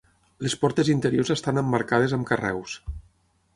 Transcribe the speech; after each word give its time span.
Les 0.45 0.55
portes 0.63 0.89
interiors 0.93 1.31
estan 1.35 1.63
emmarcades 1.63 2.19
amb 2.19 2.29
carreus. 2.33 2.77